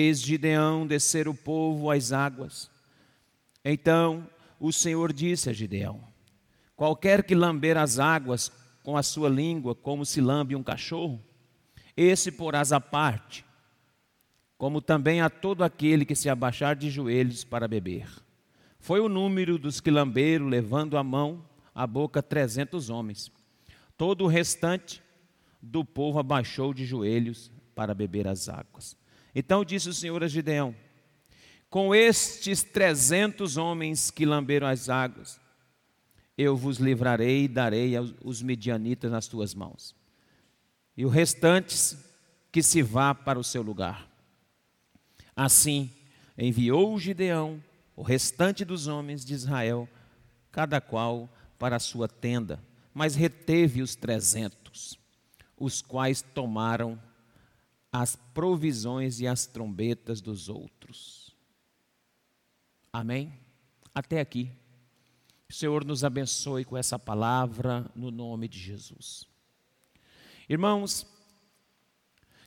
[0.00, 2.70] Fez Gideão descer o povo às águas.
[3.62, 4.26] Então
[4.58, 6.02] o Senhor disse a Gideão:
[6.74, 8.50] Qualquer que lamber as águas
[8.82, 11.22] com a sua língua, como se lambe um cachorro,
[11.94, 13.44] esse porás à parte,
[14.56, 18.08] como também a todo aquele que se abaixar de joelhos para beber.
[18.78, 21.44] Foi o número dos que lamberam, levando a mão
[21.74, 23.30] à boca trezentos homens.
[23.98, 25.02] Todo o restante
[25.60, 28.98] do povo abaixou de joelhos para beber as águas.
[29.34, 30.74] Então disse o Senhor a Gideão:
[31.68, 35.40] Com estes trezentos homens que lamberam as águas,
[36.36, 39.94] eu vos livrarei e darei os medianitas nas tuas mãos.
[40.96, 41.96] E o restante
[42.50, 44.08] que se vá para o seu lugar.
[45.36, 45.90] Assim
[46.36, 47.62] enviou Gideão
[47.94, 49.88] o restante dos homens de Israel,
[50.50, 51.28] cada qual
[51.58, 52.58] para a sua tenda,
[52.94, 54.98] mas reteve os trezentos,
[55.56, 57.00] os quais tomaram
[57.92, 61.34] as provisões e as trombetas dos outros.
[62.92, 63.32] Amém?
[63.94, 64.50] Até aqui.
[65.48, 69.26] O Senhor nos abençoe com essa palavra no nome de Jesus.
[70.48, 71.06] Irmãos,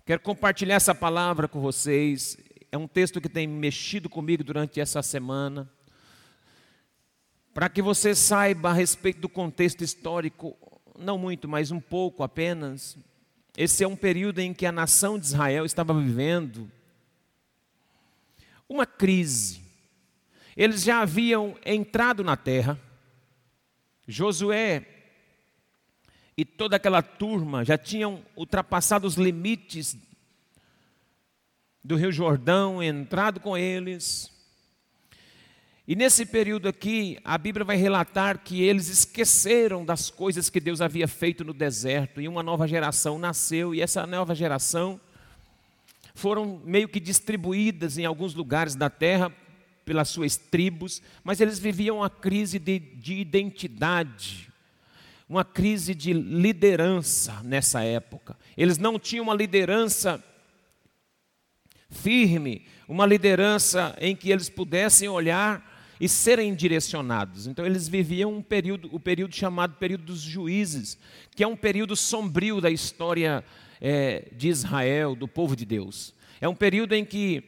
[0.06, 2.38] quero compartilhar essa palavra com vocês.
[2.72, 5.70] É um texto que tem mexido comigo durante essa semana.
[7.54, 10.58] Para que você saiba a respeito do contexto histórico,
[10.98, 12.98] não muito, mas um pouco apenas,
[13.56, 16.72] esse é um período em que a nação de Israel estava vivendo
[18.68, 19.62] uma crise.
[20.58, 22.80] Eles já haviam entrado na terra.
[24.08, 24.86] Josué
[26.36, 29.96] e toda aquela turma já tinham ultrapassado os limites
[31.84, 34.33] do Rio Jordão, entrado com eles,
[35.86, 40.80] e nesse período aqui, a Bíblia vai relatar que eles esqueceram das coisas que Deus
[40.80, 45.00] havia feito no deserto, e uma nova geração nasceu, e essa nova geração
[46.16, 49.30] foram meio que distribuídas em alguns lugares da terra
[49.84, 54.50] pelas suas tribos, mas eles viviam uma crise de, de identidade,
[55.28, 58.38] uma crise de liderança nessa época.
[58.56, 60.24] Eles não tinham uma liderança
[61.90, 65.73] firme, uma liderança em que eles pudessem olhar
[66.04, 67.48] e serem direcionados.
[67.48, 70.98] Então eles viviam um período, o período chamado período dos juízes,
[71.34, 73.42] que é um período sombrio da história
[73.80, 76.14] é, de Israel, do povo de Deus.
[76.42, 77.42] É um período em que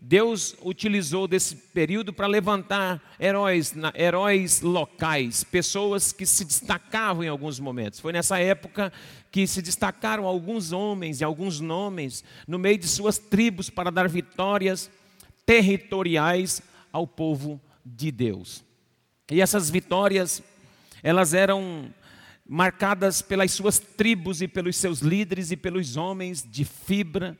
[0.00, 7.58] Deus utilizou desse período para levantar heróis, heróis locais, pessoas que se destacavam em alguns
[7.58, 7.98] momentos.
[7.98, 8.92] Foi nessa época
[9.32, 14.08] que se destacaram alguns homens e alguns nomes no meio de suas tribos para dar
[14.08, 14.88] vitórias
[15.44, 16.62] territoriais
[16.92, 18.64] ao povo de Deus.
[19.30, 20.42] E essas vitórias,
[21.02, 21.94] elas eram
[22.48, 27.38] marcadas pelas suas tribos e pelos seus líderes e pelos homens de fibra,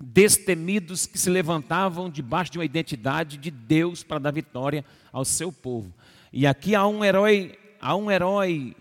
[0.00, 5.52] destemidos que se levantavam debaixo de uma identidade de Deus para dar vitória ao seu
[5.52, 5.92] povo.
[6.32, 8.74] E aqui há um herói, há um herói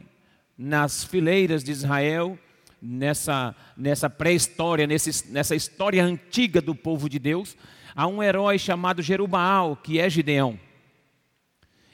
[0.57, 2.39] nas fileiras de Israel,
[2.81, 7.55] nessa, nessa pré-história, nessa história antiga do povo de Deus,
[7.95, 10.59] a um herói chamado Jerubaal, que é Gideão.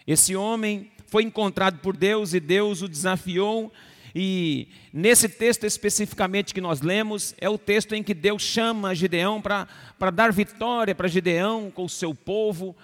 [0.05, 3.73] Esse homem foi encontrado por Deus e Deus o desafiou.
[4.15, 9.41] E nesse texto especificamente que nós lemos, é o texto em que Deus chama Gideão
[9.41, 9.67] para
[10.13, 12.75] dar vitória para Gideão com o seu povo,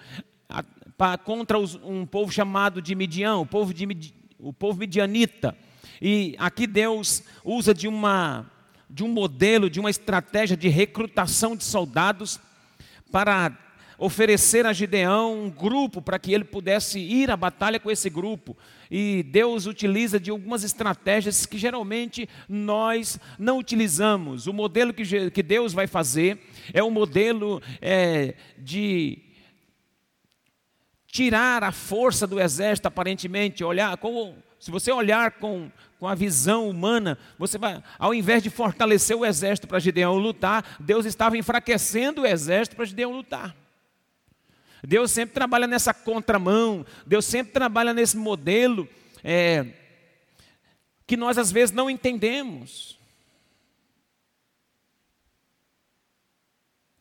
[0.49, 0.63] a,
[0.97, 5.55] pra, contra os, um povo chamado de Midian, o povo, de, o povo midianita.
[6.01, 8.49] E aqui Deus usa de, uma,
[8.89, 12.39] de um modelo, de uma estratégia de recrutação de soldados
[13.11, 13.57] para
[13.97, 18.57] oferecer a Gideão um grupo para que ele pudesse ir à batalha com esse grupo.
[18.89, 24.45] E Deus utiliza de algumas estratégias que geralmente nós não utilizamos.
[24.45, 26.39] O modelo que, que Deus vai fazer
[26.73, 29.19] é um modelo é, de
[31.07, 35.69] tirar a força do exército, aparentemente, olhar como se você olhar com,
[35.99, 40.77] com a visão humana, você vai, ao invés de fortalecer o exército para Gideão lutar,
[40.79, 43.53] Deus estava enfraquecendo o exército para Gideão lutar.
[44.81, 48.87] Deus sempre trabalha nessa contramão, Deus sempre trabalha nesse modelo
[49.21, 49.65] é,
[51.05, 52.97] que nós às vezes não entendemos.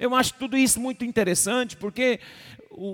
[0.02, 2.18] Eu acho tudo isso muito interessante, porque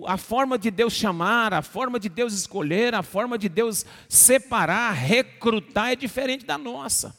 [0.06, 4.92] a forma de Deus chamar, a forma de Deus escolher, a forma de Deus separar,
[4.92, 7.18] recrutar é diferente da nossa.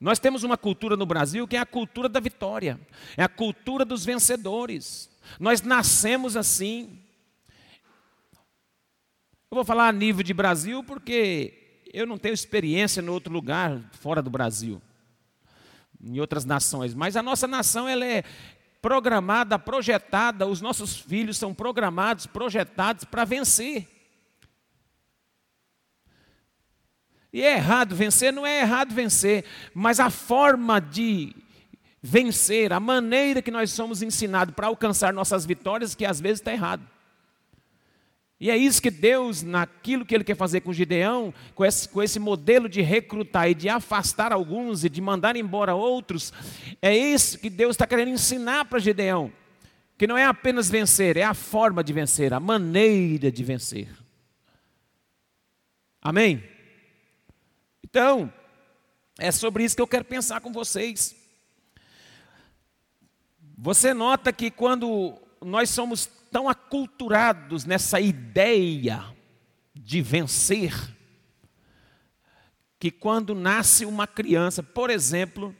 [0.00, 2.80] Nós temos uma cultura no Brasil que é a cultura da vitória,
[3.14, 5.10] é a cultura dos vencedores.
[5.38, 6.98] Nós nascemos assim.
[9.50, 13.78] Eu vou falar a nível de Brasil porque eu não tenho experiência em outro lugar
[14.00, 14.80] fora do Brasil.
[16.02, 18.24] Em outras nações, mas a nossa nação ela é
[18.80, 23.86] programada, projetada, os nossos filhos são programados, projetados para vencer.
[27.32, 28.32] E é errado vencer?
[28.32, 29.44] Não é errado vencer,
[29.74, 31.34] mas a forma de
[32.02, 36.52] vencer, a maneira que nós somos ensinados para alcançar nossas vitórias, que às vezes está
[36.52, 36.82] errado.
[38.40, 42.02] E é isso que Deus, naquilo que Ele quer fazer com Gideão, com esse, com
[42.02, 46.32] esse modelo de recrutar e de afastar alguns e de mandar embora outros,
[46.80, 49.30] é isso que Deus está querendo ensinar para Gideão.
[49.98, 53.88] Que não é apenas vencer, é a forma de vencer, a maneira de vencer.
[56.00, 56.42] Amém?
[57.84, 58.32] Então,
[59.18, 61.14] é sobre isso que eu quero pensar com vocês.
[63.58, 69.04] Você nota que quando nós somos tão aculturados nessa ideia
[69.74, 70.74] de vencer,
[72.78, 75.54] que quando nasce uma criança, por exemplo,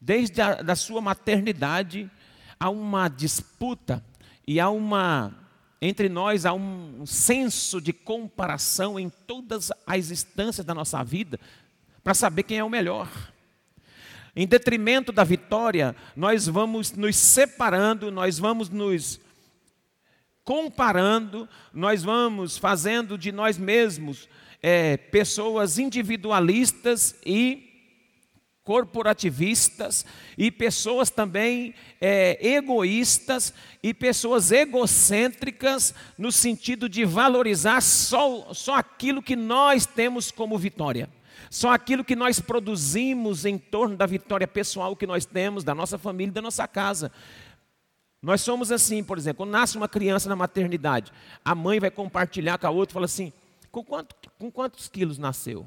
[0.00, 2.10] desde a da sua maternidade,
[2.58, 4.04] há uma disputa
[4.46, 5.36] e há uma
[5.82, 11.40] entre nós há um senso de comparação em todas as instâncias da nossa vida
[12.04, 13.08] para saber quem é o melhor.
[14.36, 19.18] Em detrimento da vitória, nós vamos nos separando, nós vamos nos
[20.44, 24.28] comparando, nós vamos fazendo de nós mesmos
[24.62, 27.70] é, pessoas individualistas e
[28.62, 30.04] corporativistas
[30.36, 33.52] e pessoas também é, egoístas
[33.82, 41.08] e pessoas egocêntricas no sentido de valorizar só, só aquilo que nós temos como vitória.
[41.50, 45.98] Só aquilo que nós produzimos em torno da vitória pessoal que nós temos, da nossa
[45.98, 47.10] família, da nossa casa.
[48.22, 51.10] Nós somos assim, por exemplo, quando nasce uma criança na maternidade,
[51.44, 53.32] a mãe vai compartilhar com a outra e fala assim:
[53.70, 55.66] com, quanto, com quantos quilos nasceu?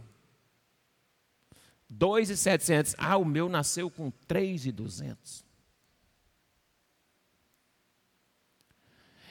[1.89, 2.95] 2,700.
[2.97, 5.43] Ah, o meu nasceu com 3,200.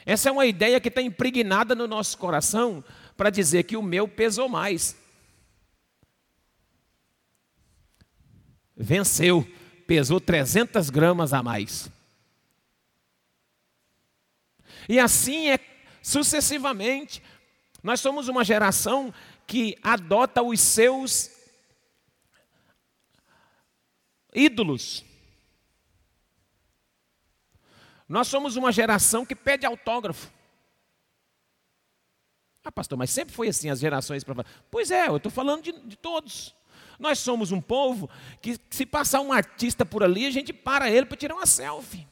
[0.05, 2.83] Essa é uma ideia que está impregnada no nosso coração
[3.17, 4.97] para dizer que o meu pesou mais.
[8.77, 9.47] Venceu,
[9.87, 11.89] pesou 300 gramas a mais.
[14.89, 15.59] E assim é
[16.03, 17.23] sucessivamente.
[17.83, 19.13] Nós somos uma geração
[19.47, 21.31] que adota os seus
[24.35, 25.05] ídolos.
[28.09, 30.31] Nós somos uma geração que pede autógrafo.
[32.65, 35.73] Ah, pastor, mas sempre foi assim as gerações para Pois é, eu estou falando de,
[35.73, 36.55] de, todos.
[36.99, 38.09] Nós somos um povo
[38.41, 42.07] que, se passar um artista por ali, a gente para ele para tirar uma selfie.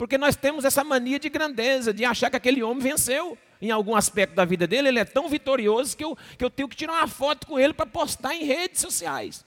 [0.00, 3.94] Porque nós temos essa mania de grandeza, de achar que aquele homem venceu em algum
[3.94, 6.94] aspecto da vida dele, ele é tão vitorioso que eu, que eu tenho que tirar
[6.94, 9.44] uma foto com ele para postar em redes sociais.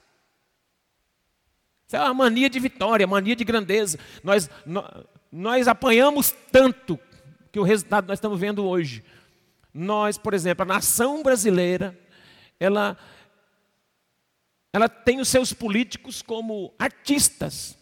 [1.88, 3.98] Isso é uma mania de vitória, mania de grandeza.
[4.24, 4.86] Nós, nós,
[5.32, 7.00] nós apanhamos tanto
[7.52, 9.04] que o resultado nós estamos vendo hoje.
[9.74, 12.00] Nós, por exemplo, a nação brasileira,
[12.60, 12.96] ela,
[14.72, 17.76] ela tem os seus políticos como artistas.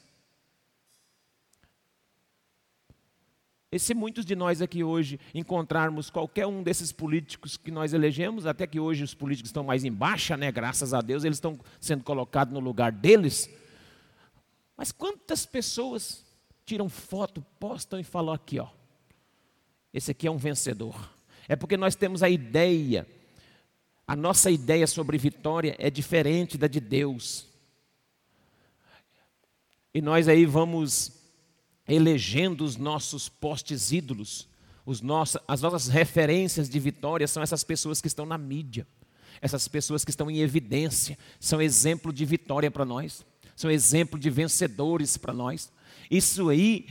[3.72, 8.46] E se muitos de nós aqui hoje encontrarmos qualquer um desses políticos que nós elegemos,
[8.46, 10.52] até que hoje os políticos estão mais em baixa, né?
[10.52, 13.50] graças a Deus, eles estão sendo colocados no lugar deles.
[14.76, 16.26] Mas quantas pessoas
[16.66, 18.68] tiram foto, postam e falam aqui, ó,
[19.94, 21.10] esse aqui é um vencedor.
[21.48, 23.08] É porque nós temos a ideia,
[24.06, 27.48] a nossa ideia sobre vitória é diferente da de Deus.
[29.94, 31.21] E nós aí vamos
[31.94, 34.48] elegendo os nossos postes ídolos.
[34.86, 38.88] Os nossos, as nossas referências de vitória são essas pessoas que estão na mídia,
[39.40, 43.24] essas pessoas que estão em evidência, são exemplo de vitória para nós,
[43.56, 45.72] são exemplo de vencedores para nós.
[46.10, 46.88] Isso aí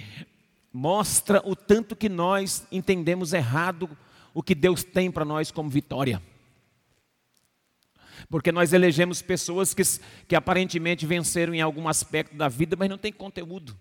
[0.72, 3.90] mostra o tanto que nós entendemos errado
[4.32, 6.22] o que Deus tem para nós como vitória.
[8.28, 9.82] Porque nós elegemos pessoas que,
[10.28, 13.76] que aparentemente venceram em algum aspecto da vida, mas não tem conteúdo.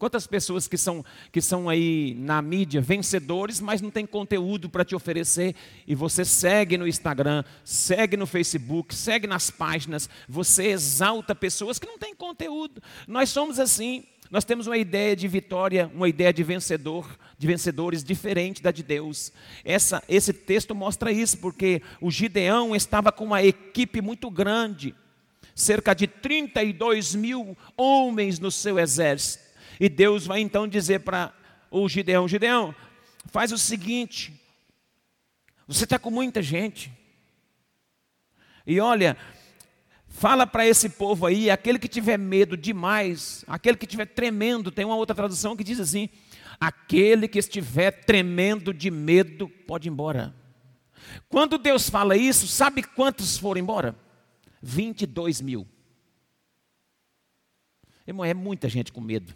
[0.00, 4.82] Quantas pessoas que são, que são aí na mídia vencedores, mas não tem conteúdo para
[4.82, 5.54] te oferecer,
[5.86, 11.86] e você segue no Instagram, segue no Facebook, segue nas páginas, você exalta pessoas que
[11.86, 12.82] não têm conteúdo.
[13.06, 18.02] Nós somos assim, nós temos uma ideia de vitória, uma ideia de vencedor, de vencedores
[18.02, 19.30] diferente da de Deus.
[19.62, 24.94] Essa, esse texto mostra isso, porque o Gideão estava com uma equipe muito grande,
[25.54, 29.49] cerca de 32 mil homens no seu exército.
[29.80, 31.34] E Deus vai então dizer para
[31.70, 32.72] o Gideão: Gideão,
[33.26, 34.32] faz o seguinte,
[35.66, 36.92] você está com muita gente.
[38.66, 39.16] E olha,
[40.10, 44.84] Fala para esse povo aí, aquele que tiver medo demais, aquele que estiver tremendo, tem
[44.84, 46.08] uma outra tradução que diz assim:
[46.60, 50.34] aquele que estiver tremendo de medo, pode ir embora.
[51.28, 53.96] Quando Deus fala isso, sabe quantos foram embora?
[54.60, 55.66] 22 mil.
[58.06, 59.32] Irmão, é muita gente com medo.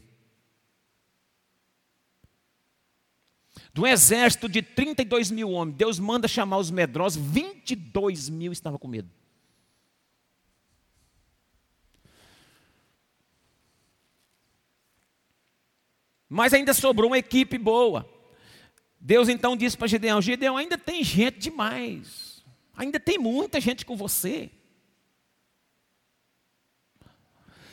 [3.75, 8.87] Do exército de 32 mil homens, Deus manda chamar os medrosos, 22 mil estavam com
[8.87, 9.11] medo.
[16.29, 18.09] Mas ainda sobrou uma equipe boa.
[19.01, 22.45] Deus então disse para Gideão: Gideão, ainda tem gente demais.
[22.77, 24.53] Ainda tem muita gente com você.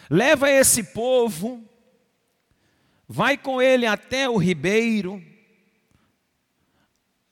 [0.09, 1.63] Leva esse povo,
[3.07, 5.23] vai com ele até o ribeiro,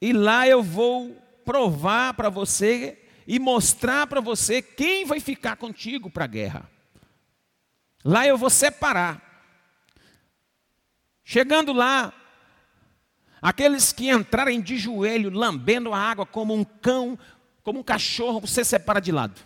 [0.01, 6.09] e lá eu vou provar para você e mostrar para você quem vai ficar contigo
[6.09, 6.69] para a guerra.
[8.03, 9.21] Lá eu vou separar.
[11.23, 12.13] Chegando lá,
[13.41, 17.19] aqueles que entrarem de joelho, lambendo a água como um cão,
[17.61, 19.39] como um cachorro, você separa de lado.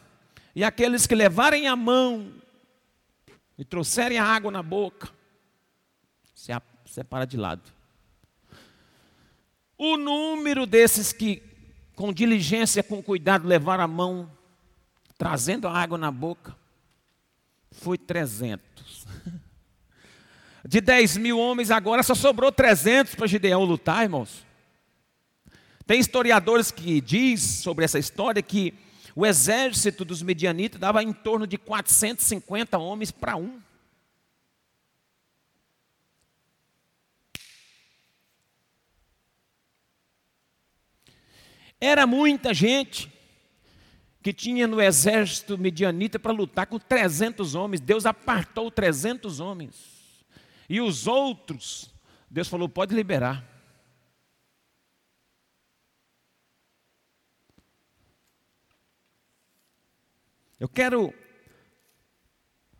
[0.56, 2.32] E aqueles que levarem a mão
[3.58, 5.10] e trouxerem a água na boca,
[6.34, 6.54] você
[6.86, 7.83] separa de lado.
[9.77, 11.42] O número desses que,
[11.96, 14.32] com diligência, com cuidado, levaram a mão,
[15.18, 16.56] trazendo a água na boca,
[17.72, 19.06] foi 300.
[20.65, 24.46] De 10 mil homens, agora só sobrou 300 para Gideão lutar, irmãos.
[25.86, 28.74] Tem historiadores que diz sobre essa história que
[29.15, 33.60] o exército dos medianitas dava em torno de 450 homens para um.
[41.86, 43.12] Era muita gente
[44.22, 47.82] que tinha no exército medianita para lutar com 300 homens.
[47.82, 49.75] Deus apartou 300 homens.
[50.70, 51.94] E os outros,
[52.32, 53.46] Deus falou: pode liberar.
[60.58, 61.13] Eu quero,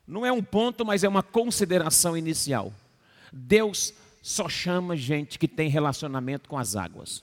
[0.08, 2.74] não é um ponto, mas é uma consideração inicial.
[3.34, 7.22] Deus só chama gente que tem relacionamento com as águas.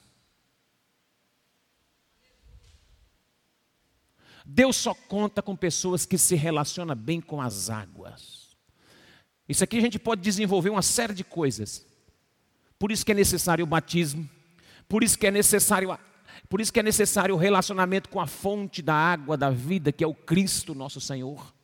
[4.53, 8.49] Deus só conta com pessoas que se relacionam bem com as águas.
[9.49, 11.87] Isso aqui a gente pode desenvolver uma série de coisas.
[12.77, 14.29] Por isso que é necessário o batismo,
[14.89, 15.97] por isso que é necessário,
[16.49, 20.03] por isso que é necessário o relacionamento com a fonte da água da vida, que
[20.03, 21.55] é o Cristo nosso Senhor.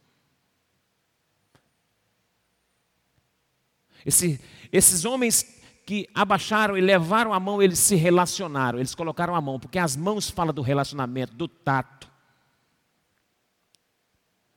[4.05, 4.41] Esse,
[4.71, 9.59] esses homens que abaixaram e levaram a mão, eles se relacionaram, eles colocaram a mão,
[9.59, 12.15] porque as mãos falam do relacionamento, do tato.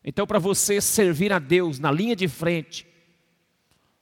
[0.10, 2.88] Então, para você servir a Deus na linha de frente,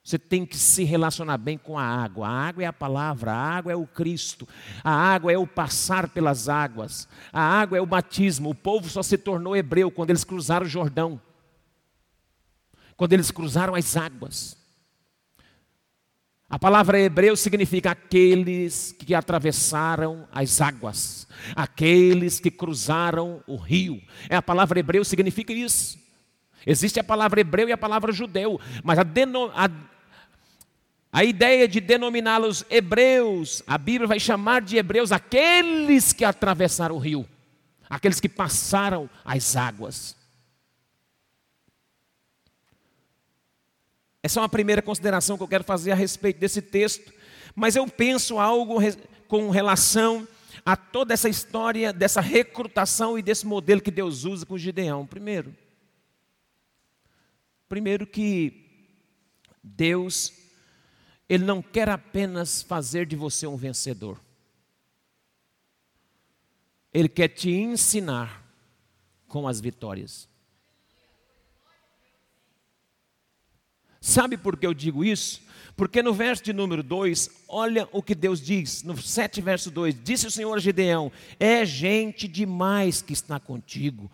[0.02, 2.26] você tem que se relacionar bem com a água.
[2.26, 4.48] A água é a palavra, a água é o Cristo,
[4.82, 8.48] a água é o passar pelas águas, a água é o batismo.
[8.48, 11.20] O povo só se tornou hebreu quando eles cruzaram o Jordão,
[12.96, 14.56] quando eles cruzaram as águas.
[16.50, 24.00] A palavra hebreu significa aqueles que atravessaram as águas, aqueles que cruzaram o rio.
[24.30, 25.98] É a palavra hebreu significa isso.
[26.66, 29.70] Existe a palavra hebreu e a palavra judeu, mas a, deno, a
[31.10, 36.98] a ideia de denominá-los hebreus, a Bíblia vai chamar de hebreus aqueles que atravessaram o
[36.98, 37.26] rio,
[37.88, 40.17] aqueles que passaram as águas.
[44.28, 47.10] Essa é uma primeira consideração que eu quero fazer a respeito desse texto,
[47.54, 48.74] mas eu penso algo
[49.26, 50.28] com relação
[50.66, 55.06] a toda essa história dessa recrutação e desse modelo que Deus usa com Gideão.
[55.06, 55.56] Primeiro,
[57.70, 58.66] primeiro que
[59.64, 60.30] Deus
[61.26, 64.20] ele não quer apenas fazer de você um vencedor.
[66.92, 68.46] Ele quer te ensinar
[69.26, 70.28] com as vitórias.
[74.08, 75.42] Sabe por que eu digo isso?
[75.76, 80.02] Porque no verso de número 2, olha o que Deus diz, no 7 verso 2:
[80.02, 84.10] Disse o Senhor a Gideão: É gente demais que está contigo,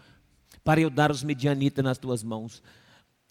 [0.64, 2.60] para eu dar os medianitas nas tuas mãos.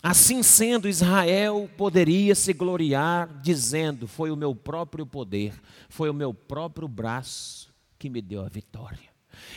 [0.01, 5.53] Assim sendo, Israel poderia se gloriar, dizendo: Foi o meu próprio poder,
[5.89, 9.11] foi o meu próprio braço que me deu a vitória.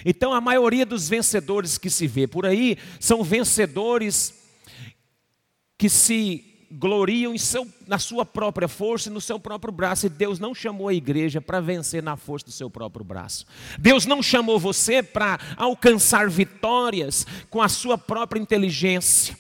[0.05, 4.35] Então, a maioria dos vencedores que se vê por aí são vencedores
[5.79, 10.07] que se gloriam seu, na sua própria força e no seu próprio braço.
[10.07, 13.47] E Deus não chamou a igreja para vencer na força do seu próprio braço.
[13.79, 19.37] Deus não chamou você para alcançar vitórias com a sua própria inteligência,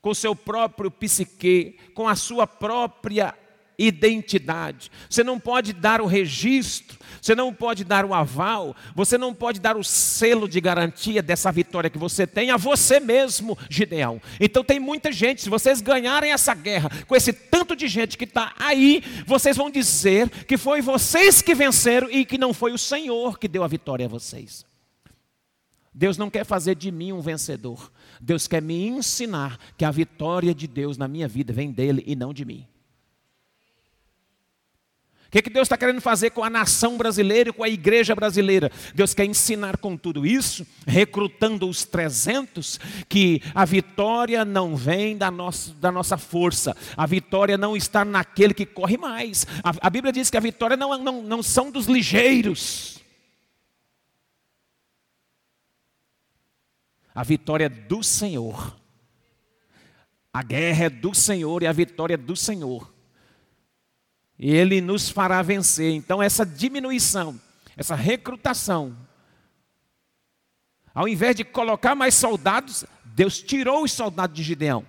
[0.00, 3.34] com o seu próprio psique, com a sua própria
[3.78, 4.90] identidade.
[5.08, 9.60] Você não pode dar o registro, você não pode dar o aval, você não pode
[9.60, 14.20] dar o selo de garantia dessa vitória que você tem a você mesmo, Gideão.
[14.40, 18.24] Então tem muita gente, se vocês ganharem essa guerra com esse tanto de gente que
[18.24, 22.78] está aí, vocês vão dizer que foi vocês que venceram e que não foi o
[22.78, 24.66] Senhor que deu a vitória a vocês.
[25.94, 27.90] Deus não quer fazer de mim um vencedor.
[28.20, 32.14] Deus quer me ensinar que a vitória de Deus na minha vida vem dele e
[32.14, 32.66] não de mim.
[35.28, 38.14] O que, que Deus está querendo fazer com a nação brasileira e com a igreja
[38.14, 38.72] brasileira?
[38.94, 42.80] Deus quer ensinar com tudo isso, recrutando os 300,
[43.10, 48.54] que a vitória não vem da nossa, da nossa força, a vitória não está naquele
[48.54, 49.46] que corre mais.
[49.62, 52.98] A, a Bíblia diz que a vitória não, não, não são dos ligeiros.
[57.14, 58.74] A vitória é do Senhor.
[60.32, 62.97] A guerra é do Senhor e a vitória é do Senhor.
[64.38, 65.92] E Ele nos fará vencer.
[65.92, 67.40] Então, essa diminuição,
[67.76, 68.96] essa recrutação,
[70.94, 74.86] ao invés de colocar mais soldados, Deus tirou os soldados de Gideão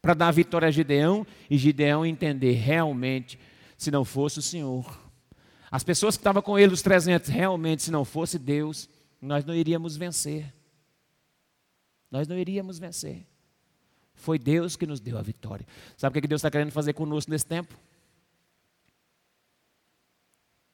[0.00, 3.38] para dar a vitória a Gideão e Gideão entender realmente,
[3.76, 4.98] se não fosse o Senhor.
[5.70, 8.88] As pessoas que estavam com ele, os 300, realmente, se não fosse Deus,
[9.20, 10.52] nós não iríamos vencer.
[12.10, 13.26] Nós não iríamos vencer.
[14.14, 15.66] Foi Deus que nos deu a vitória.
[15.96, 17.74] Sabe o que Deus está querendo fazer conosco nesse tempo?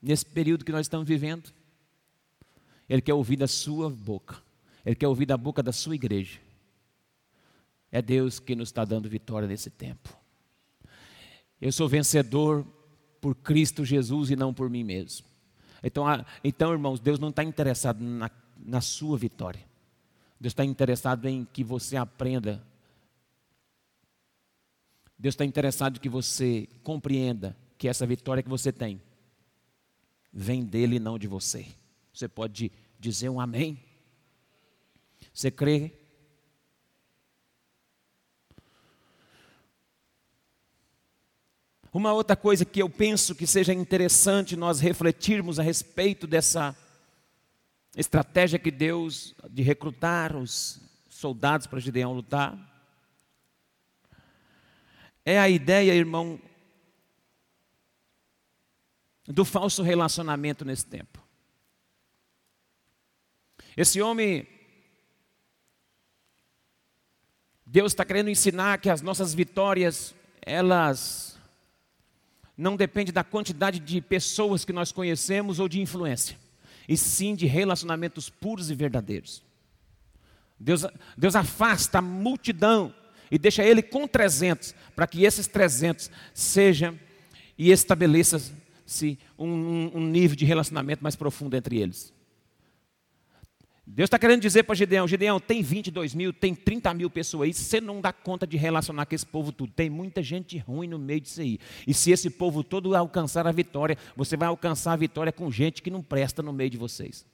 [0.04, 1.50] Nesse período que nós estamos vivendo.
[2.88, 4.36] Ele quer ouvir da sua boca,
[4.84, 6.38] ele quer ouvir da boca da sua igreja.
[7.90, 10.14] É Deus que nos está dando vitória nesse tempo.
[11.60, 12.66] Eu sou vencedor
[13.20, 15.26] por Cristo Jesus e não por mim mesmo.
[15.82, 16.04] Então,
[16.42, 19.64] então irmãos, Deus não está interessado na, na sua vitória.
[20.38, 22.62] Deus está interessado em que você aprenda.
[25.18, 29.00] Deus está interessado em que você compreenda que essa vitória que você tem
[30.34, 31.64] vem dele e não de você.
[32.12, 33.78] Você pode dizer um amém?
[35.32, 35.92] Você crê?
[41.92, 46.76] Uma outra coisa que eu penso que seja interessante nós refletirmos a respeito dessa
[47.96, 52.58] estratégia que Deus de recrutar os soldados para Gideão lutar
[55.24, 56.40] é a ideia, irmão,
[59.26, 61.22] do falso relacionamento nesse tempo.
[63.76, 64.46] Esse homem,
[67.66, 71.38] Deus está querendo ensinar que as nossas vitórias, elas
[72.56, 76.38] não dependem da quantidade de pessoas que nós conhecemos ou de influência,
[76.88, 79.42] e sim de relacionamentos puros e verdadeiros.
[80.58, 82.94] Deus, Deus afasta a multidão
[83.28, 86.98] e deixa ele com 300, para que esses 300 sejam
[87.58, 88.40] e estabeleçam
[88.84, 92.12] se um, um nível de relacionamento mais profundo entre eles.
[93.86, 97.52] Deus está querendo dizer para Gideão: Gideão, tem 22 mil, tem 30 mil pessoas aí,
[97.52, 99.72] você não dá conta de relacionar com esse povo tudo.
[99.72, 101.58] Tem muita gente ruim no meio disso aí.
[101.86, 105.82] E se esse povo todo alcançar a vitória, você vai alcançar a vitória com gente
[105.82, 107.26] que não presta no meio de vocês.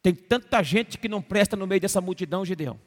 [0.00, 2.78] Tem tanta gente que não presta no meio dessa multidão, Gideão.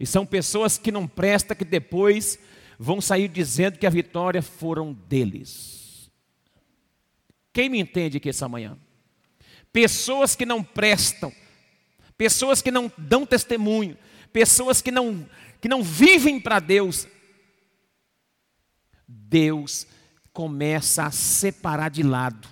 [0.00, 2.38] E são pessoas que não prestam, que depois
[2.78, 6.10] vão sair dizendo que a vitória foram deles.
[7.52, 8.78] Quem me entende aqui essa manhã?
[9.70, 11.30] Pessoas que não prestam,
[12.16, 13.98] pessoas que não dão testemunho,
[14.32, 15.28] pessoas que não,
[15.60, 17.06] que não vivem para Deus.
[19.06, 19.86] Deus
[20.32, 22.48] começa a separar de lado,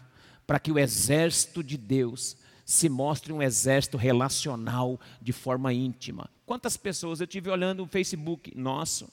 [0.47, 6.29] para que o exército de Deus se mostre um exército relacional de forma íntima.
[6.49, 9.07] Quantas pessoas eu tive olhando o Facebook nosso,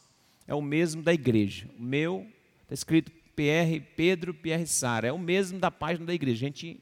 [0.48, 1.70] é o mesmo da igreja.
[1.78, 2.26] O meu
[2.62, 6.46] está escrito PR Pedro PR Sara, é o mesmo da página da igreja.
[6.46, 6.80] A gente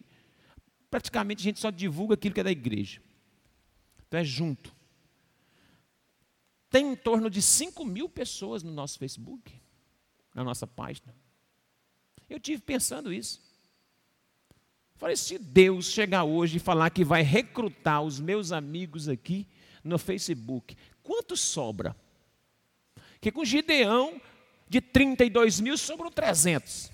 [0.91, 3.01] praticamente a gente só divulga aquilo que é da igreja.
[4.07, 4.71] Então é junto.
[6.69, 9.59] Tem em torno de 5 mil pessoas no nosso Facebook,
[10.35, 11.15] na nossa página.
[12.29, 13.41] Eu tive pensando isso.
[14.97, 19.47] Falei, se Deus chegar hoje e falar que vai recrutar os meus amigos aqui,
[19.83, 20.77] no Facebook.
[21.01, 21.95] Quanto sobra?
[23.19, 24.21] Que com Gideão,
[24.67, 26.91] de 32 mil, sobrou 300.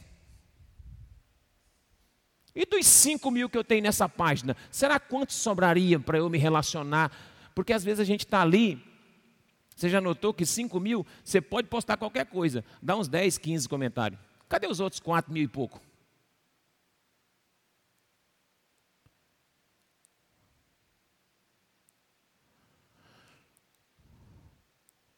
[2.55, 6.37] E dos 5 mil que eu tenho nessa página, será quanto sobraria para eu me
[6.37, 7.11] relacionar?
[7.55, 8.83] Porque às vezes a gente está ali,
[9.75, 13.69] você já notou que 5 mil, você pode postar qualquer coisa, dá uns 10, 15
[13.69, 14.19] comentários.
[14.49, 15.79] Cadê os outros 4 mil e pouco?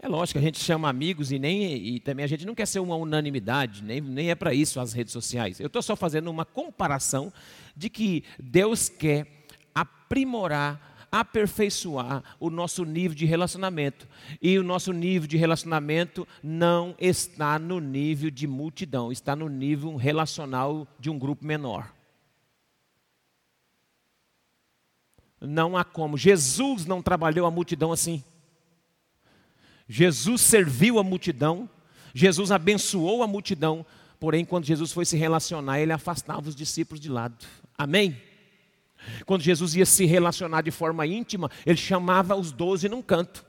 [0.03, 2.79] É lógico, a gente chama amigos e, nem, e também a gente não quer ser
[2.79, 5.59] uma unanimidade, nem, nem é para isso as redes sociais.
[5.59, 7.31] Eu estou só fazendo uma comparação
[7.77, 14.07] de que Deus quer aprimorar, aperfeiçoar o nosso nível de relacionamento.
[14.41, 19.95] E o nosso nível de relacionamento não está no nível de multidão, está no nível
[19.97, 21.93] relacional de um grupo menor.
[25.39, 26.17] Não há como.
[26.17, 28.23] Jesus não trabalhou a multidão assim.
[29.87, 31.69] Jesus serviu a multidão,
[32.13, 33.85] Jesus abençoou a multidão,
[34.19, 37.35] porém, quando Jesus foi se relacionar, ele afastava os discípulos de lado.
[37.77, 38.21] Amém?
[39.25, 43.45] Quando Jesus ia se relacionar de forma íntima, ele chamava os doze num canto.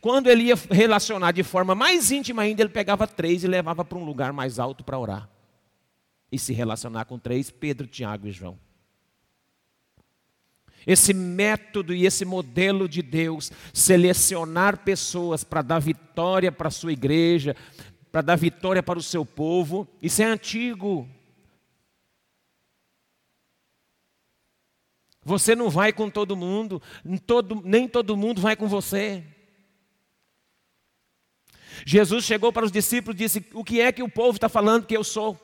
[0.00, 3.98] Quando ele ia relacionar de forma mais íntima ainda, ele pegava três e levava para
[3.98, 5.28] um lugar mais alto para orar.
[6.32, 8.58] E se relacionar com três, Pedro, Tiago e João.
[10.86, 16.92] Esse método e esse modelo de Deus, selecionar pessoas para dar vitória para a sua
[16.92, 17.56] igreja,
[18.12, 21.08] para dar vitória para o seu povo, isso é antigo.
[25.22, 26.80] Você não vai com todo mundo,
[27.64, 29.24] nem todo mundo vai com você.
[31.84, 34.86] Jesus chegou para os discípulos e disse: O que é que o povo está falando
[34.86, 35.38] que eu sou?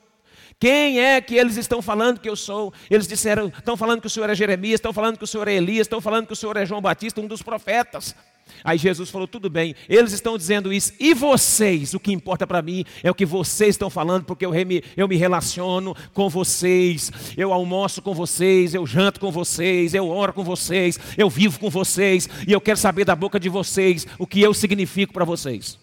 [0.63, 2.73] Quem é que eles estão falando que eu sou?
[2.89, 5.55] Eles disseram, estão falando que o Senhor é Jeremias, estão falando que o Senhor é
[5.55, 8.15] Elias, estão falando que o Senhor é João Batista, um dos profetas.
[8.63, 11.95] Aí Jesus falou: tudo bem, eles estão dizendo isso, e vocês?
[11.95, 15.09] O que importa para mim é o que vocês estão falando, porque eu me, eu
[15.09, 20.45] me relaciono com vocês, eu almoço com vocês, eu janto com vocês, eu oro com
[20.45, 24.41] vocês, eu vivo com vocês, e eu quero saber da boca de vocês o que
[24.41, 25.82] eu significo para vocês.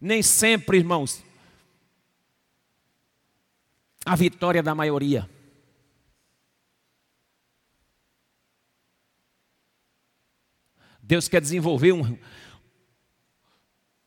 [0.00, 1.24] Nem sempre, irmãos,
[4.04, 5.28] a vitória da maioria.
[11.02, 12.18] Deus quer desenvolver um,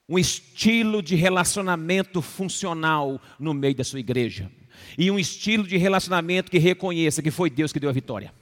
[0.09, 4.51] um estilo de relacionamento funcional no meio da sua igreja.
[4.97, 8.33] E um estilo de relacionamento que reconheça que foi Deus que deu a vitória.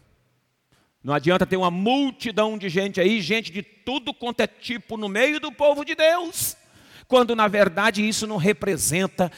[1.04, 5.08] Não adianta ter uma multidão de gente aí, gente de tudo quanto é tipo no
[5.08, 6.58] meio do povo de Deus
[7.08, 9.32] quando na verdade isso não representa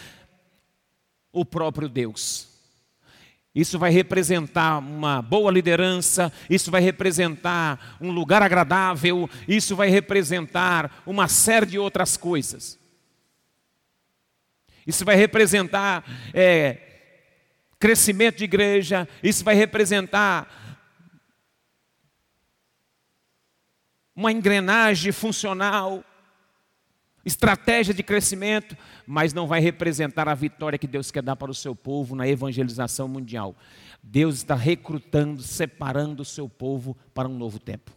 [1.32, 2.48] o próprio Deus.
[3.54, 11.02] Isso vai representar uma boa liderança, isso vai representar um lugar agradável, isso vai representar
[11.08, 12.78] uma série de outras coisas.
[14.86, 16.78] Isso vai representar é,
[17.80, 20.68] crescimento de igreja, isso vai representar
[24.16, 26.04] uma engrenagem funcional
[27.28, 31.56] estratégia de crescimento, mas não vai representar a vitória que Deus quer dar para o
[31.56, 33.54] seu povo na evangelização mundial.
[34.02, 37.92] Deus está recrutando, separando o seu povo para um novo tempo.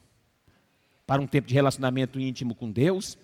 [1.06, 3.16] Para um tempo de relacionamento íntimo com Deus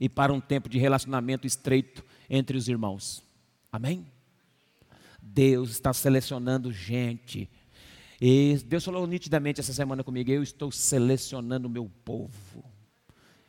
[0.00, 3.22] e para um tempo de relacionamento estreito entre os irmãos.
[3.70, 4.06] Amém?
[5.20, 7.50] Deus está selecionando gente.
[8.18, 12.64] E Deus falou nitidamente essa semana comigo: eu estou selecionando o meu povo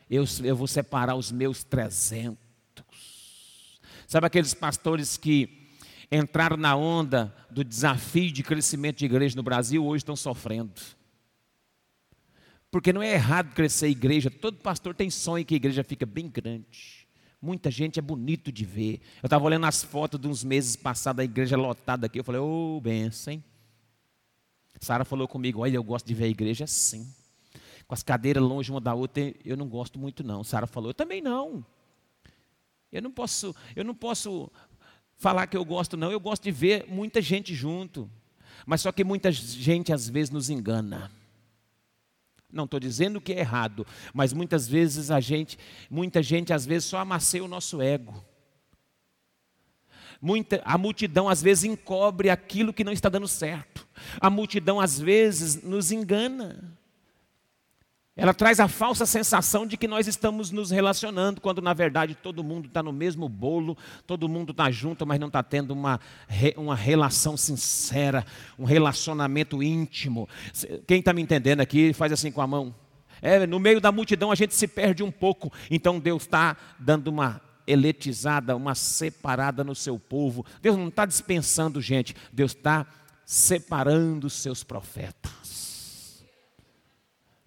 [0.09, 2.39] eu, eu vou separar os meus trezentos.
[4.07, 5.69] Sabe aqueles pastores que
[6.11, 10.81] entraram na onda do desafio de crescimento de igreja no Brasil, hoje estão sofrendo.
[12.71, 16.05] Porque não é errado crescer a igreja, todo pastor tem sonho que a igreja fica
[16.05, 17.07] bem grande.
[17.41, 18.99] Muita gente é bonito de ver.
[19.21, 22.19] Eu estava olhando as fotos de uns meses passados, a igreja lotada aqui.
[22.19, 23.43] Eu falei, ô, oh, benção, hein?
[24.81, 27.07] Sara falou comigo, olha, eu gosto de ver a igreja assim
[27.89, 30.43] com as cadeiras longe uma da outra, eu não gosto muito não.
[30.43, 31.65] Sara falou, eu também não.
[32.91, 34.51] Eu não posso, eu não posso
[35.17, 38.07] falar que eu gosto não, eu gosto de ver muita gente junto.
[38.63, 41.11] Mas só que muita gente às vezes nos engana.
[42.53, 45.57] Não estou dizendo que é errado, mas muitas vezes a gente,
[45.89, 48.23] muita gente às vezes só amasseia o nosso ego.
[50.21, 53.87] Muita, a multidão às vezes encobre aquilo que não está dando certo.
[54.21, 56.77] A multidão às vezes nos engana.
[58.21, 62.43] Ela traz a falsa sensação de que nós estamos nos relacionando, quando na verdade todo
[62.43, 66.01] mundo está no mesmo bolo, todo mundo está junto, mas não está tendo uma,
[66.57, 68.25] uma relação sincera,
[68.57, 70.27] um relacionamento íntimo.
[70.85, 72.75] Quem está me entendendo aqui, faz assim com a mão.
[73.21, 77.07] É, no meio da multidão a gente se perde um pouco, então Deus está dando
[77.07, 80.45] uma eletizada, uma separada no seu povo.
[80.61, 82.85] Deus não está dispensando gente, Deus está
[83.25, 85.38] separando os seus profetas.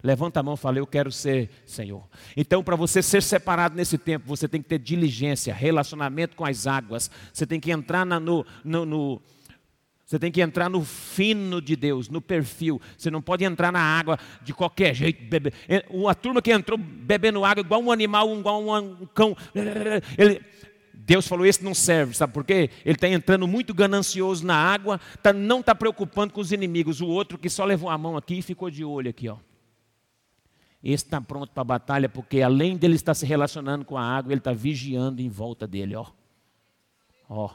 [0.03, 2.03] Levanta a mão e fala, eu quero ser Senhor.
[2.35, 6.67] Então, para você ser separado nesse tempo, você tem que ter diligência, relacionamento com as
[6.67, 7.09] águas.
[7.31, 9.21] Você tem que entrar na, no, no, no
[10.05, 12.81] você tem que entrar no fino de Deus, no perfil.
[12.97, 15.23] Você não pode entrar na água de qualquer jeito.
[15.23, 15.53] Beber.
[15.89, 19.35] Uma turma que entrou bebendo água igual um animal, igual um cão.
[20.17, 20.41] Ele,
[20.93, 22.69] Deus falou: esse não serve, sabe por quê?
[22.85, 27.01] Ele está entrando muito ganancioso na água, tá, não está preocupando com os inimigos.
[27.01, 29.37] O outro que só levou a mão aqui e ficou de olho aqui, ó.
[30.83, 34.33] Esse está pronto para a batalha, porque além dele estar se relacionando com a água,
[34.33, 36.07] ele está vigiando em volta dele, ó.
[37.29, 37.49] Ó.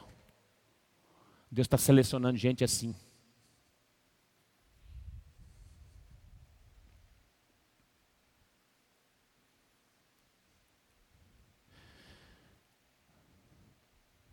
[1.51, 2.95] Deus está selecionando gente assim.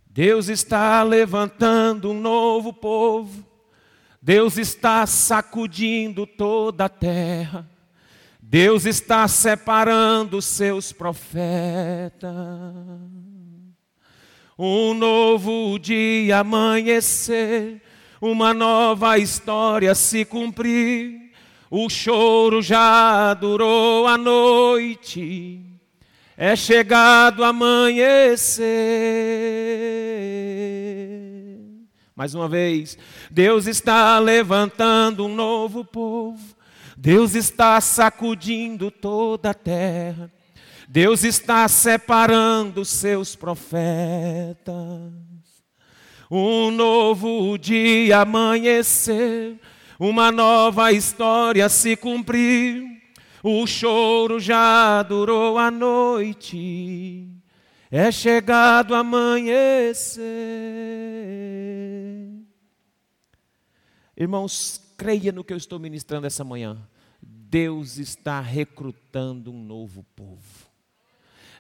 [0.07, 3.45] Deus está levantando um novo povo.
[4.23, 7.76] Deus está sacudindo toda a terra.
[8.49, 12.23] Deus está separando seus profetas
[14.59, 17.83] um novo dia amanhecer,
[18.21, 21.27] uma nova história se cumprir.
[21.71, 25.61] O choro já durou a noite,
[26.37, 28.65] é chegado amanhecer.
[32.15, 32.97] Mais uma vez,
[33.31, 36.56] Deus está levantando um novo povo,
[37.07, 40.29] Deus está sacudindo toda a terra.
[40.89, 44.75] Deus está separando seus profetas.
[46.29, 49.57] Um novo dia amanhecer,
[50.01, 52.83] uma nova história se cumprir.
[53.41, 57.29] O choro já durou a noite,
[57.89, 60.27] é chegado amanhecer.
[64.17, 66.85] Irmãos, creia no que eu estou ministrando essa manhã.
[67.59, 70.67] Deus está recrutando um novo povo.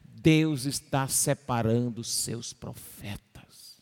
[0.04, 3.80] Deus está separando seus profetas.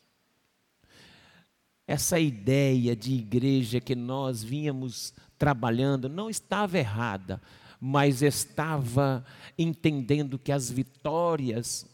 [1.84, 7.42] Essa ideia de igreja que nós vínhamos trabalhando não estava errada,
[7.80, 9.26] mas estava
[9.58, 11.84] entendendo que as vitórias,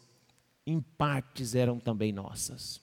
[0.66, 2.78] em partes, eram também nossas.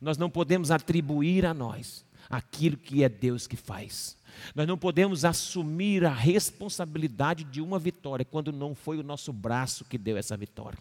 [0.00, 4.16] Nós não podemos atribuir a nós aquilo que é Deus que faz.
[4.54, 9.84] Nós não podemos assumir a responsabilidade de uma vitória quando não foi o nosso braço
[9.84, 10.78] que deu essa vitória.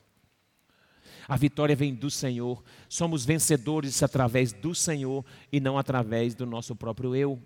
[1.27, 2.63] A vitória vem do Senhor.
[2.89, 7.41] Somos vencedores através do Senhor e não através do nosso próprio eu.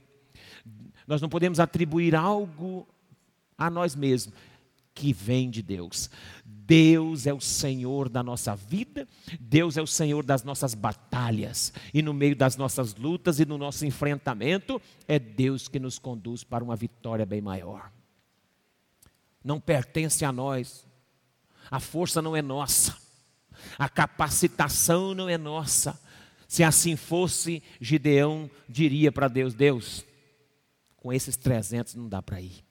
[1.07, 2.87] Nós não podemos atribuir algo
[3.57, 4.33] a nós mesmos
[4.93, 6.09] que vem de Deus.
[6.67, 9.07] Deus é o Senhor da nossa vida,
[9.39, 13.57] Deus é o Senhor das nossas batalhas, e no meio das nossas lutas e no
[13.57, 17.91] nosso enfrentamento, é Deus que nos conduz para uma vitória bem maior.
[19.43, 20.87] Não pertence a nós,
[21.69, 22.97] a força não é nossa,
[23.77, 25.99] a capacitação não é nossa.
[26.47, 30.05] Se assim fosse, Gideão diria para Deus: Deus,
[30.97, 32.65] com esses 300 não dá para ir.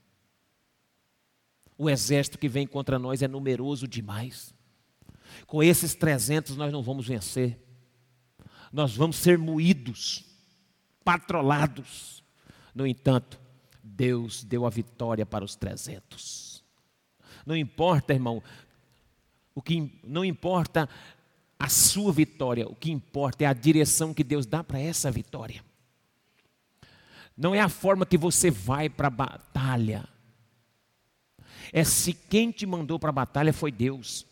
[1.76, 4.54] O exército que vem contra nós é numeroso demais.
[5.46, 7.58] Com esses 300 nós não vamos vencer.
[8.72, 10.24] Nós vamos ser moídos,
[11.04, 12.22] patrolados.
[12.74, 13.40] No entanto,
[13.82, 16.64] Deus deu a vitória para os 300.
[17.46, 18.42] Não importa, irmão,
[19.54, 20.88] o que não importa
[21.58, 25.64] a sua vitória, o que importa é a direção que Deus dá para essa vitória.
[27.36, 30.08] Não é a forma que você vai para a batalha,
[31.74, 34.24] é se quem te mandou para a batalha foi Deus.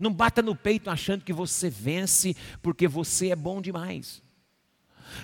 [0.00, 4.22] Não bata no peito achando que você vence porque você é bom demais.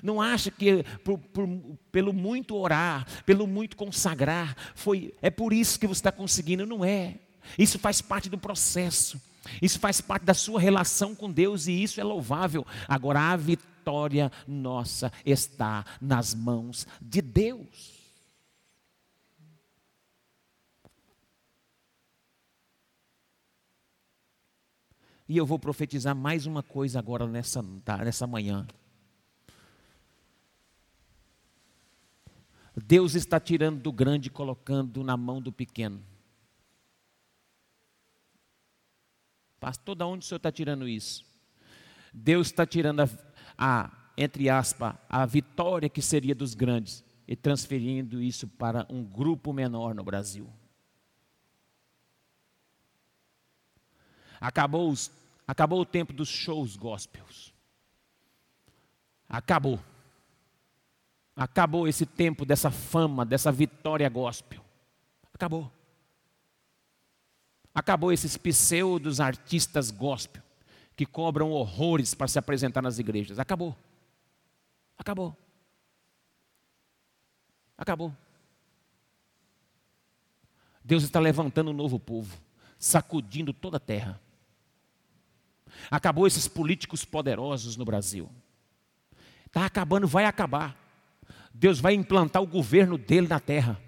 [0.02, 1.48] Não acha que por, por,
[1.90, 6.66] pelo muito orar, pelo muito consagrar, foi, é por isso que você está conseguindo.
[6.66, 7.18] Não é.
[7.58, 9.18] Isso faz parte do processo.
[9.62, 12.66] Isso faz parte da sua relação com Deus e isso é louvável.
[12.86, 18.01] Agora, a vitória nossa está nas mãos de Deus.
[25.32, 28.66] E eu vou profetizar mais uma coisa agora nessa, tá, nessa manhã.
[32.76, 36.04] Deus está tirando do grande e colocando na mão do pequeno.
[39.58, 41.24] Pastor, de onde o senhor está tirando isso?
[42.12, 43.08] Deus está tirando a,
[43.56, 49.50] a, entre aspas, a vitória que seria dos grandes e transferindo isso para um grupo
[49.50, 50.46] menor no Brasil.
[54.38, 57.52] Acabou, os, acabou o tempo dos shows gospels.
[59.28, 59.80] Acabou.
[61.34, 64.62] Acabou esse tempo dessa fama, dessa vitória gospel.
[65.32, 65.70] Acabou.
[67.74, 70.42] Acabou esses pseudos artistas gospel
[70.94, 73.38] que cobram horrores para se apresentar nas igrejas.
[73.38, 73.74] Acabou.
[74.98, 75.36] Acabou.
[77.76, 78.14] Acabou.
[80.84, 82.36] Deus está levantando um novo povo,
[82.78, 84.20] sacudindo toda a terra.
[85.90, 88.30] Acabou esses políticos poderosos no Brasil.
[89.46, 90.76] Está acabando, vai acabar.
[91.52, 93.80] Deus vai implantar o governo dele na terra.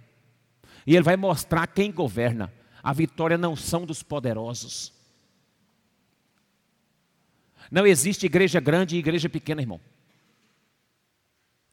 [0.87, 2.53] E ele vai mostrar quem governa.
[2.83, 4.93] A vitória não são dos poderosos.
[7.71, 9.81] Não existe igreja grande e igreja pequena, irmão.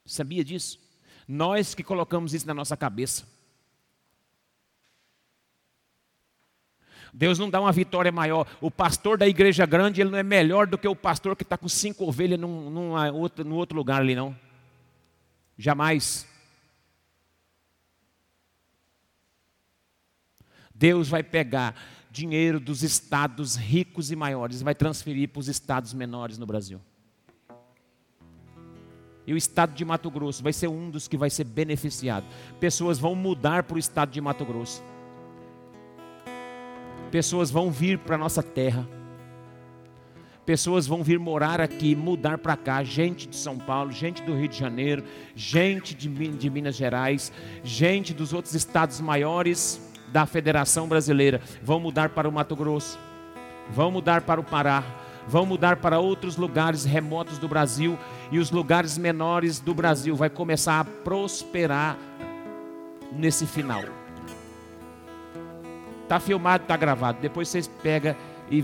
[0.04, 0.80] Sabia disso?
[1.28, 3.26] Nós que colocamos isso na nossa cabeça.
[7.12, 8.46] Deus não dá uma vitória maior.
[8.60, 11.58] O pastor da igreja grande, ele não é melhor do que o pastor que está
[11.58, 14.34] com cinco ovelhas num, numa outra, num outro lugar ali, não.
[15.58, 16.26] Jamais.
[20.74, 21.76] Deus vai pegar
[22.10, 26.80] dinheiro dos estados ricos e maiores e vai transferir para os estados menores no Brasil.
[29.26, 32.26] E o estado de Mato Grosso vai ser um dos que vai ser beneficiado.
[32.58, 34.82] Pessoas vão mudar para o estado de Mato Grosso.
[37.12, 38.88] Pessoas vão vir para a nossa terra.
[40.46, 42.82] Pessoas vão vir morar aqui, mudar para cá.
[42.82, 45.04] Gente de São Paulo, gente do Rio de Janeiro,
[45.36, 47.30] gente de, de Minas Gerais,
[47.62, 51.42] gente dos outros estados maiores da Federação Brasileira.
[51.62, 52.98] Vão mudar para o Mato Grosso,
[53.70, 54.82] vão mudar para o Pará,
[55.28, 57.98] vão mudar para outros lugares remotos do Brasil
[58.30, 61.98] e os lugares menores do Brasil vai começar a prosperar
[63.12, 64.01] nesse final.
[66.12, 67.16] Está filmado, está gravado.
[67.22, 68.14] Depois vocês pegam
[68.50, 68.62] e